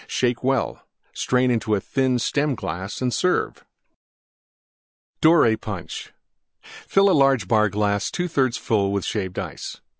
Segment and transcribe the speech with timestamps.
[0.07, 3.63] Shake well; strain into thin Stem glass and serve.
[5.21, 6.11] DORAY PUNCH
[6.63, 9.79] Fill large Bar glass 2/3 full Shaved Ice.